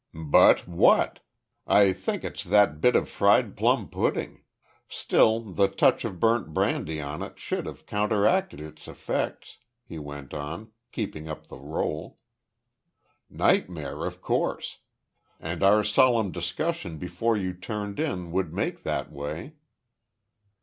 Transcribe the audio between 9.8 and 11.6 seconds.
he went on, keeping up the